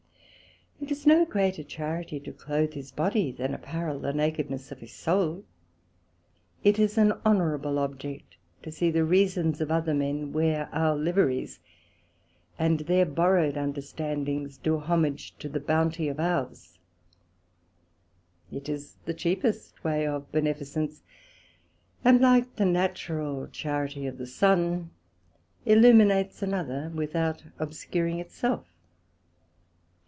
It 0.83 0.89
is 0.89 1.05
no 1.05 1.25
greater 1.25 1.63
Charity 1.63 2.19
to 2.21 2.33
cloath 2.33 2.73
his 2.73 2.91
body, 2.91 3.31
than 3.31 3.53
apparel 3.53 3.99
the 3.99 4.13
nakedness 4.13 4.71
of 4.71 4.79
his 4.79 4.91
Soul. 4.91 5.45
It 6.63 6.79
is 6.79 6.97
an 6.97 7.13
honourable 7.23 7.77
object 7.77 8.35
to 8.63 8.71
see 8.71 8.89
the 8.89 9.05
reasons 9.05 9.61
of 9.61 9.69
other 9.71 9.93
men 9.93 10.33
wear 10.33 10.69
our 10.73 10.95
Liveries, 10.95 11.59
and 12.57 12.79
their 12.79 13.05
borrowed 13.05 13.57
understandings 13.57 14.57
do 14.57 14.79
homage 14.79 15.37
to 15.37 15.47
the 15.47 15.59
bounty 15.59 16.07
of 16.07 16.19
ours: 16.19 16.79
It 18.51 18.67
is 18.67 18.97
the 19.05 19.13
cheapest 19.13 19.83
way 19.83 20.07
of 20.07 20.31
beneficence, 20.31 21.03
and 22.03 22.19
like 22.19 22.55
the 22.55 22.65
natural 22.65 23.47
charity 23.47 24.07
of 24.07 24.17
the 24.17 24.27
Sun, 24.27 24.89
illuminates 25.63 26.41
another 26.41 26.91
without 26.93 27.43
obscuring 27.59 28.17
it 28.17 28.31
self. 28.31 28.67